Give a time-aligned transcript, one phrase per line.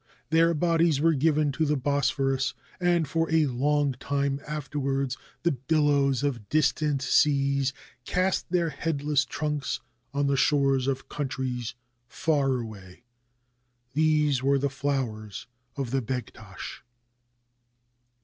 [0.31, 6.23] Their bodies were given to the Bosphorus, and for a long time afterwards the billows
[6.23, 7.71] of distant seas
[8.03, 9.79] cast their headless trunks
[10.11, 11.75] on the shores of coun tries
[12.07, 13.03] far away.
[13.93, 15.45] These were the flowers
[15.75, 16.81] of Begtash.